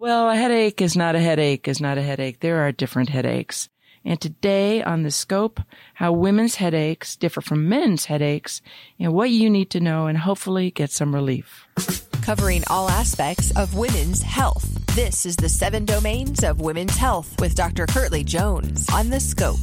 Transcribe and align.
Well, 0.00 0.30
a 0.30 0.36
headache 0.36 0.80
is 0.80 0.96
not 0.96 1.16
a 1.16 1.20
headache 1.20 1.66
is 1.66 1.80
not 1.80 1.98
a 1.98 2.02
headache. 2.02 2.38
There 2.38 2.64
are 2.64 2.70
different 2.70 3.08
headaches. 3.08 3.68
And 4.04 4.20
today 4.20 4.80
on 4.80 5.02
the 5.02 5.10
scope, 5.10 5.60
how 5.94 6.12
women's 6.12 6.54
headaches 6.54 7.16
differ 7.16 7.40
from 7.40 7.68
men's 7.68 8.04
headaches 8.04 8.62
and 9.00 9.12
what 9.12 9.30
you 9.30 9.50
need 9.50 9.70
to 9.70 9.80
know 9.80 10.06
and 10.06 10.16
hopefully 10.16 10.70
get 10.70 10.92
some 10.92 11.12
relief. 11.12 11.66
Covering 12.22 12.62
all 12.68 12.88
aspects 12.88 13.50
of 13.56 13.74
women's 13.74 14.22
health. 14.22 14.68
This 14.94 15.26
is 15.26 15.34
the 15.34 15.48
seven 15.48 15.84
domains 15.84 16.44
of 16.44 16.60
women's 16.60 16.96
health 16.96 17.34
with 17.40 17.56
Dr. 17.56 17.86
Kirtly 17.86 18.22
Jones 18.22 18.88
on 18.92 19.10
the 19.10 19.18
scope. 19.18 19.58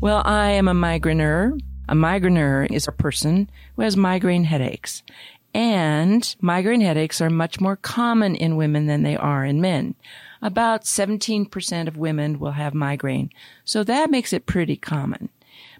Well, 0.00 0.22
I 0.24 0.52
am 0.52 0.68
a 0.68 0.74
migraineur. 0.74 1.60
A 1.88 1.94
migraineur 1.94 2.72
is 2.72 2.88
a 2.88 2.92
person 2.92 3.50
who 3.76 3.82
has 3.82 3.94
migraine 3.94 4.44
headaches. 4.44 5.02
And 5.56 6.36
migraine 6.42 6.82
headaches 6.82 7.22
are 7.22 7.30
much 7.30 7.62
more 7.62 7.76
common 7.76 8.34
in 8.34 8.58
women 8.58 8.84
than 8.84 9.04
they 9.04 9.16
are 9.16 9.42
in 9.42 9.58
men. 9.58 9.94
About 10.42 10.84
17% 10.84 11.88
of 11.88 11.96
women 11.96 12.38
will 12.38 12.50
have 12.50 12.74
migraine. 12.74 13.30
So 13.64 13.82
that 13.82 14.10
makes 14.10 14.34
it 14.34 14.44
pretty 14.44 14.76
common. 14.76 15.30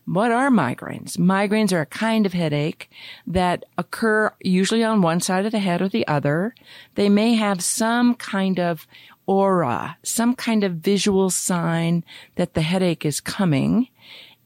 What 0.06 0.32
are 0.32 0.48
migraines? 0.48 1.18
Migraines 1.18 1.74
are 1.74 1.82
a 1.82 1.86
kind 1.86 2.24
of 2.24 2.32
headache 2.32 2.88
that 3.26 3.66
occur 3.76 4.32
usually 4.40 4.82
on 4.82 5.02
one 5.02 5.20
side 5.20 5.44
of 5.44 5.52
the 5.52 5.58
head 5.58 5.82
or 5.82 5.90
the 5.90 6.08
other. 6.08 6.54
They 6.94 7.10
may 7.10 7.34
have 7.34 7.62
some 7.62 8.14
kind 8.14 8.58
of 8.58 8.86
aura, 9.26 9.98
some 10.02 10.34
kind 10.34 10.64
of 10.64 10.76
visual 10.76 11.28
sign 11.28 12.02
that 12.36 12.54
the 12.54 12.62
headache 12.62 13.04
is 13.04 13.20
coming, 13.20 13.88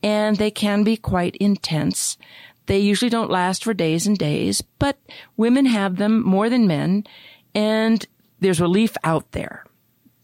and 0.02 0.38
they 0.38 0.50
can 0.50 0.82
be 0.82 0.96
quite 0.96 1.36
intense. 1.36 2.18
They 2.70 2.78
usually 2.78 3.10
don't 3.10 3.32
last 3.32 3.64
for 3.64 3.74
days 3.74 4.06
and 4.06 4.16
days, 4.16 4.62
but 4.78 4.96
women 5.36 5.66
have 5.66 5.96
them 5.96 6.22
more 6.22 6.48
than 6.48 6.68
men, 6.68 7.02
and 7.52 8.06
there's 8.38 8.60
relief 8.60 8.96
out 9.02 9.32
there. 9.32 9.64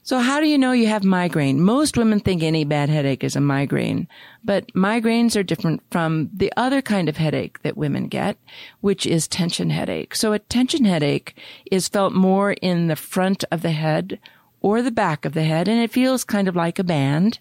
So 0.05 0.21
how 0.21 0.39
do 0.39 0.47
you 0.47 0.57
know 0.57 0.71
you 0.71 0.87
have 0.87 1.03
migraine? 1.03 1.61
Most 1.61 1.97
women 1.97 2.21
think 2.21 2.45
any 2.45 2.63
bad 2.63 2.89
headache 2.89 3.25
is 3.25 3.35
a 3.35 3.41
migraine, 3.41 4.07
but 4.45 4.73
migraines 4.75 5.35
are 5.35 5.43
different 5.43 5.83
from 5.91 6.31
the 6.33 6.53
other 6.57 6.81
kind 6.83 7.09
of 7.09 7.17
headache 7.17 7.61
that 7.63 7.77
women 7.77 8.07
get, 8.07 8.39
which 8.81 9.09
is 9.09 9.27
tension 9.27 9.71
headache. 9.71 10.15
So 10.15 10.33
a 10.33 10.39
tension 10.39 10.85
headache 10.85 11.37
is 11.73 11.89
felt 11.89 12.13
more 12.13 12.53
in 12.53 12.87
the 12.87 12.95
front 12.95 13.45
of 13.51 13.63
the 13.63 13.73
head 13.73 14.21
or 14.67 14.83
the 14.83 14.91
back 14.91 15.25
of 15.25 15.33
the 15.33 15.45
head, 15.45 15.69
and 15.69 15.81
it 15.81 15.93
feels 15.93 16.25
kind 16.25 16.49
of 16.49 16.57
like 16.57 16.81
a 16.81 16.83
band. 16.83 17.39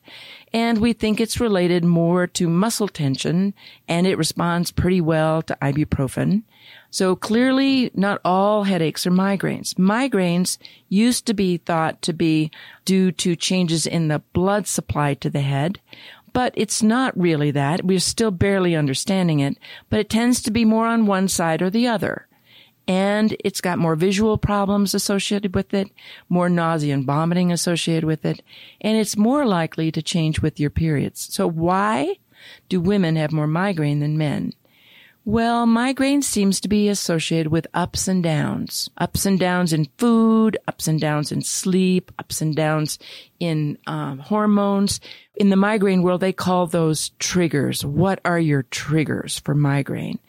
And 0.54 0.78
we 0.78 0.94
think 0.94 1.20
it's 1.20 1.40
related 1.40 1.84
more 1.84 2.28
to 2.28 2.48
muscle 2.48 2.88
tension, 2.88 3.56
and 3.88 4.06
it 4.06 4.16
responds 4.16 4.72
pretty 4.72 5.02
well 5.02 5.42
to 5.42 5.58
ibuprofen. 5.60 6.44
So 6.92 7.16
clearly, 7.16 7.90
not 7.96 8.22
all 8.24 8.66
headaches 8.66 9.08
are 9.08 9.12
migraines. 9.12 9.74
Migraines 9.74 10.60
used 10.88 11.26
to 11.26 11.34
be 11.34 11.58
thought 11.58 12.00
to 12.04 12.14
be 12.14 12.52
due 12.86 13.12
to 13.14 13.36
changes 13.36 13.88
in 13.88 14.08
the 14.08 14.20
blood 14.34 14.68
supply 14.68 15.16
to 15.16 15.30
the 15.32 15.42
head, 15.42 15.80
but 16.32 16.54
it's 16.56 16.84
not 16.84 17.20
really 17.20 17.50
that. 17.50 17.84
We're 17.84 17.98
still 17.98 18.30
barely 18.30 18.76
understanding 18.76 19.40
it, 19.40 19.58
but 19.90 20.00
it 20.00 20.12
tends 20.12 20.44
to 20.44 20.52
be 20.52 20.64
more 20.64 20.86
on 20.86 21.08
one 21.08 21.28
side 21.28 21.64
or 21.64 21.72
the 21.72 21.88
other 21.88 22.28
and 22.88 23.36
it's 23.44 23.62
got 23.62 23.80
more 23.80 23.96
visual 23.96 24.38
problems 24.38 24.94
associated 24.94 25.56
with 25.56 25.74
it, 25.74 25.90
more 26.30 26.50
nausea 26.50 26.94
and 26.94 27.06
vomiting 27.06 27.52
associated 27.52 28.06
with 28.06 28.26
it, 28.26 28.42
and 28.82 28.98
it's 28.98 29.18
more 29.18 29.46
likely 29.46 29.92
to 29.92 30.02
change 30.02 30.42
with 30.42 30.60
your 30.60 30.70
periods. 30.70 31.34
So 31.34 31.48
why 31.48 32.18
do 32.70 32.80
women 32.80 33.16
have 33.16 33.32
more 33.32 33.48
migraine 33.48 34.00
than 34.00 34.18
men? 34.18 34.54
Well, 35.28 35.66
migraine 35.66 36.22
seems 36.22 36.60
to 36.60 36.68
be 36.68 36.88
associated 36.88 37.52
with 37.52 37.66
ups 37.74 38.08
and 38.08 38.22
downs. 38.22 38.92
Ups 39.00 39.26
and 39.26 39.40
downs 39.40 39.74
in 39.74 39.86
food, 39.98 40.56
ups 40.68 40.88
and 40.88 41.02
downs 41.02 41.32
in 41.32 41.42
sleep, 41.42 42.12
ups 42.20 42.42
and 42.42 42.56
downs 42.56 43.00
in 43.40 43.80
um, 43.88 44.20
hormones. 44.20 45.00
In 45.36 45.50
the 45.50 45.56
migraine 45.56 46.04
world, 46.04 46.22
they 46.22 46.32
call 46.32 46.68
those 46.68 47.10
triggers. 47.18 47.84
What 47.84 48.20
are 48.24 48.38
your 48.38 48.64
triggers 48.70 49.40
for 49.40 49.56
migraine? 49.56 50.20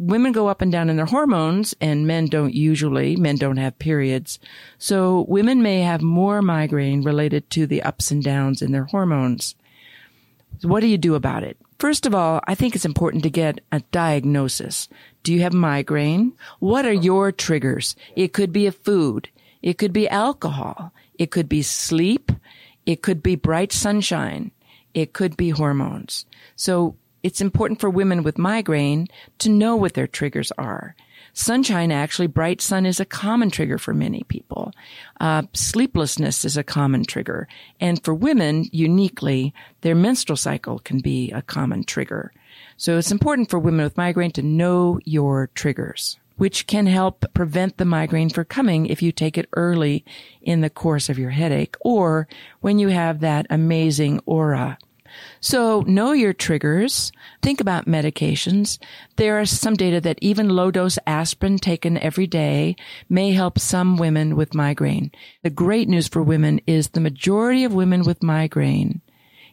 Women 0.00 0.32
go 0.32 0.48
up 0.48 0.62
and 0.62 0.72
down 0.72 0.90
in 0.90 0.96
their 0.96 1.06
hormones 1.06 1.72
and 1.80 2.08
men 2.08 2.26
don't 2.26 2.52
usually. 2.52 3.14
Men 3.14 3.36
don't 3.36 3.56
have 3.56 3.78
periods. 3.78 4.40
So 4.78 5.26
women 5.28 5.62
may 5.62 5.82
have 5.82 6.02
more 6.02 6.42
migraine 6.42 7.04
related 7.04 7.50
to 7.50 7.68
the 7.68 7.84
ups 7.84 8.10
and 8.10 8.20
downs 8.20 8.62
in 8.62 8.72
their 8.72 8.86
hormones. 8.86 9.54
What 10.62 10.80
do 10.80 10.88
you 10.88 10.98
do 10.98 11.14
about 11.14 11.44
it? 11.44 11.56
First 11.80 12.04
of 12.04 12.14
all, 12.14 12.42
I 12.46 12.54
think 12.54 12.76
it's 12.76 12.84
important 12.84 13.22
to 13.22 13.30
get 13.30 13.62
a 13.72 13.80
diagnosis. 13.90 14.86
Do 15.22 15.32
you 15.32 15.40
have 15.40 15.54
migraine? 15.54 16.34
What 16.58 16.84
are 16.84 16.92
your 16.92 17.32
triggers? 17.32 17.96
It 18.14 18.34
could 18.34 18.52
be 18.52 18.66
a 18.66 18.72
food. 18.72 19.30
It 19.62 19.78
could 19.78 19.94
be 19.94 20.06
alcohol. 20.06 20.92
It 21.18 21.30
could 21.30 21.48
be 21.48 21.62
sleep. 21.62 22.32
It 22.84 23.00
could 23.00 23.22
be 23.22 23.34
bright 23.34 23.72
sunshine. 23.72 24.50
It 24.92 25.14
could 25.14 25.38
be 25.38 25.48
hormones. 25.48 26.26
So 26.54 26.96
it's 27.22 27.40
important 27.40 27.80
for 27.80 27.90
women 27.90 28.22
with 28.22 28.38
migraine 28.38 29.08
to 29.38 29.48
know 29.48 29.76
what 29.76 29.94
their 29.94 30.06
triggers 30.06 30.52
are. 30.52 30.94
Sunshine, 31.32 31.92
actually, 31.92 32.26
bright 32.26 32.60
sun 32.60 32.86
is 32.86 32.98
a 32.98 33.04
common 33.04 33.50
trigger 33.50 33.78
for 33.78 33.94
many 33.94 34.24
people. 34.24 34.72
Uh, 35.20 35.42
sleeplessness 35.52 36.44
is 36.44 36.56
a 36.56 36.64
common 36.64 37.04
trigger. 37.04 37.46
And 37.80 38.02
for 38.02 38.14
women, 38.14 38.66
uniquely, 38.72 39.54
their 39.82 39.94
menstrual 39.94 40.36
cycle 40.36 40.80
can 40.80 40.98
be 40.98 41.30
a 41.30 41.42
common 41.42 41.84
trigger. 41.84 42.32
So 42.76 42.98
it's 42.98 43.12
important 43.12 43.50
for 43.50 43.58
women 43.58 43.84
with 43.84 43.96
migraine 43.96 44.32
to 44.32 44.42
know 44.42 44.98
your 45.04 45.50
triggers, 45.54 46.18
which 46.36 46.66
can 46.66 46.86
help 46.86 47.24
prevent 47.34 47.76
the 47.76 47.84
migraine 47.84 48.30
from 48.30 48.46
coming 48.46 48.86
if 48.86 49.02
you 49.02 49.12
take 49.12 49.38
it 49.38 49.48
early 49.52 50.04
in 50.42 50.62
the 50.62 50.70
course 50.70 51.08
of 51.08 51.18
your 51.18 51.30
headache 51.30 51.76
or 51.80 52.26
when 52.60 52.78
you 52.78 52.88
have 52.88 53.20
that 53.20 53.46
amazing 53.50 54.20
aura 54.26 54.78
so 55.40 55.82
know 55.82 56.12
your 56.12 56.32
triggers. 56.32 57.12
Think 57.42 57.60
about 57.60 57.86
medications. 57.86 58.78
There 59.16 59.40
is 59.40 59.58
some 59.58 59.74
data 59.74 60.00
that 60.00 60.18
even 60.20 60.48
low 60.48 60.70
dose 60.70 60.98
aspirin 61.06 61.58
taken 61.58 61.98
every 61.98 62.26
day 62.26 62.76
may 63.08 63.32
help 63.32 63.58
some 63.58 63.96
women 63.96 64.36
with 64.36 64.54
migraine. 64.54 65.10
The 65.42 65.50
great 65.50 65.88
news 65.88 66.08
for 66.08 66.22
women 66.22 66.60
is 66.66 66.88
the 66.88 67.00
majority 67.00 67.64
of 67.64 67.74
women 67.74 68.02
with 68.02 68.22
migraine 68.22 69.00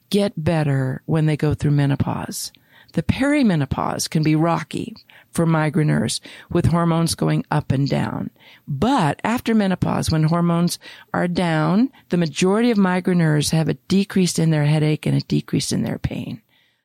get 0.10 0.32
better 0.42 1.02
when 1.06 1.26
they 1.26 1.38
go 1.38 1.54
through 1.54 1.72
menopause. 1.72 2.52
The 2.98 3.04
perimenopause 3.04 4.10
can 4.10 4.24
be 4.24 4.36
rocky 4.36 4.96
for 5.30 5.46
migraineurs 5.46 6.20
with 6.50 6.66
hormones 6.66 7.14
going 7.14 7.46
up 7.52 7.72
and 7.72 7.88
down. 7.88 8.32
But 8.68 9.22
after 9.24 9.54
menopause, 9.54 10.10
when 10.10 10.24
hormones 10.24 10.80
are 11.14 11.28
down, 11.28 11.92
the 12.10 12.18
majority 12.18 12.72
of 12.72 12.80
migraineurs 12.80 13.52
have 13.52 13.70
a 13.70 13.76
decrease 13.76 14.40
in 14.40 14.50
their 14.50 14.66
headache 14.66 15.06
and 15.06 15.16
a 15.16 15.26
decrease 15.26 15.72
in 15.72 15.84
their 15.84 16.00
pain. 16.00 16.42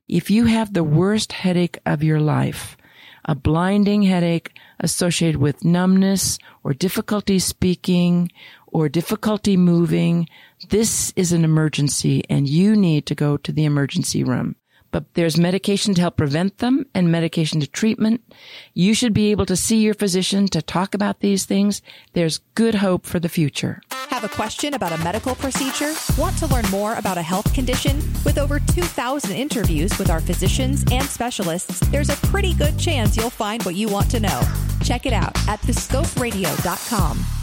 If 0.07 0.31
you 0.31 0.45
have 0.45 0.75
the 0.75 0.85
worst 0.85 1.33
headache 1.33 1.79
of 1.87 2.03
your 2.03 2.21
life, 2.21 2.77
a 3.25 3.35
blinding 3.35 4.03
headache 4.03 4.55
associated 4.81 5.41
with 5.41 5.65
numbness 5.65 6.39
or 6.63 6.75
difficulty 6.75 7.39
speaking 7.39 8.31
or 8.67 8.91
difficulty 8.91 9.57
moving, 9.57 10.29
this 10.69 11.11
is 11.17 11.33
an 11.33 11.43
emergency 11.43 12.23
and 12.29 12.47
you 12.47 12.77
need 12.77 13.07
to 13.07 13.15
go 13.15 13.39
to 13.39 13.51
the 13.51 13.65
emergency 13.65 14.23
room 14.23 14.57
but 14.93 15.13
there's 15.15 15.37
medication 15.37 15.95
to 15.95 16.01
help 16.01 16.17
prevent 16.17 16.59
them 16.59 16.87
and 16.95 17.11
medication 17.11 17.59
to 17.61 17.67
treatment. 17.67 18.23
You 18.75 18.95
should 18.95 19.13
be 19.13 19.33
able 19.33 19.47
to 19.47 19.57
see 19.57 19.79
your 19.79 19.95
physician 19.95 20.47
to 20.49 20.63
talk 20.63 20.95
about 20.95 21.19
these 21.19 21.45
things. 21.45 21.83
There's 22.13 22.39
good 22.55 22.77
hope 22.77 23.05
for 23.05 23.19
the 23.19 23.29
future. 23.29 23.81
Have 23.91 24.23
a 24.23 24.29
question 24.29 24.75
about 24.75 24.93
a 24.93 25.03
medical 25.03 25.35
procedure? 25.35 25.95
Want 26.17 26.37
to 26.39 26.47
learn 26.47 26.67
more 26.71 26.95
about 26.95 27.19
a 27.19 27.23
health 27.23 27.53
condition? 27.53 27.97
With 28.25 28.39
over 28.39 28.61
2,000 28.61 29.33
interviews 29.33 29.99
with 29.99 30.11
our 30.11 30.21
physicians 30.21 30.85
and 30.93 31.05
specialists, 31.05 31.81
there's 31.89 32.11
a 32.11 32.17
pretty 32.29 32.55
good 32.55 32.79
chance 32.79 33.17
you'll 33.17 33.31
find 33.31 33.63
what 33.65 33.75
you 33.75 33.89
want 33.89 34.11
to 34.11 34.21
know. 34.21 34.43
Check 34.85 35.07
it 35.07 35.13
out 35.13 35.37
at 35.49 35.61
thescoperadio.com. 35.63 37.42